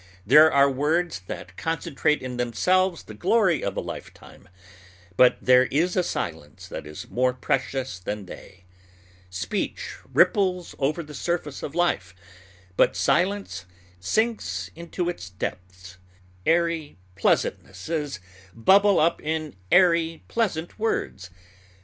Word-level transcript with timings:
There 0.25 0.51
are 0.51 0.67
words 0.67 1.19
that 1.27 1.55
concentrate 1.57 2.23
in 2.23 2.37
themselves 2.37 3.03
the 3.03 3.13
glory 3.13 3.63
of 3.63 3.77
a 3.77 3.81
lifetime; 3.81 4.49
but 5.15 5.37
there 5.39 5.65
is 5.67 5.95
a 5.95 6.01
silence 6.01 6.67
that 6.69 6.87
is 6.87 7.11
more 7.11 7.33
precious 7.33 7.99
than 7.99 8.25
they. 8.25 8.63
Speech 9.29 9.97
ripples 10.11 10.73
over 10.79 11.03
the 11.03 11.13
surface 11.13 11.61
of 11.61 11.75
life, 11.75 12.15
but 12.75 12.95
silence 12.95 13.65
sinks 13.99 14.71
into 14.75 15.07
its 15.07 15.29
depths. 15.29 15.97
Airy 16.47 16.97
pleasantnesses 17.15 18.19
bubble 18.55 18.99
up 18.99 19.21
in 19.21 19.55
airy, 19.71 20.23
pleasant 20.27 20.79
words. 20.79 21.29